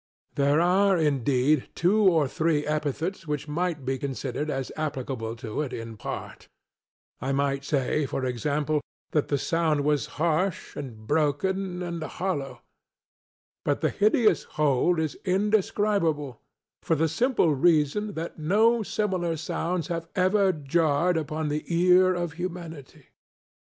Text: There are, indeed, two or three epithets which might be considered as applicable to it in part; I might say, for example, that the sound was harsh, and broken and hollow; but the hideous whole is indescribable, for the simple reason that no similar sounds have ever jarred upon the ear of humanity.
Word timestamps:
There 0.33 0.59
are, 0.59 0.97
indeed, 0.97 1.69
two 1.75 2.01
or 2.01 2.27
three 2.27 2.65
epithets 2.65 3.27
which 3.27 3.47
might 3.47 3.85
be 3.85 3.99
considered 3.99 4.49
as 4.49 4.71
applicable 4.75 5.35
to 5.35 5.61
it 5.61 5.73
in 5.73 5.95
part; 5.95 6.47
I 7.21 7.31
might 7.31 7.63
say, 7.63 8.07
for 8.07 8.25
example, 8.25 8.81
that 9.11 9.27
the 9.27 9.37
sound 9.37 9.81
was 9.81 10.07
harsh, 10.17 10.75
and 10.75 11.05
broken 11.05 11.83
and 11.83 12.01
hollow; 12.01 12.63
but 13.63 13.81
the 13.81 13.91
hideous 13.91 14.41
whole 14.57 14.97
is 14.99 15.19
indescribable, 15.23 16.41
for 16.81 16.95
the 16.95 17.07
simple 17.07 17.53
reason 17.53 18.13
that 18.13 18.39
no 18.39 18.81
similar 18.81 19.37
sounds 19.37 19.89
have 19.89 20.07
ever 20.15 20.51
jarred 20.51 21.15
upon 21.15 21.49
the 21.49 21.63
ear 21.67 22.11
of 22.15 22.33
humanity. 22.33 23.09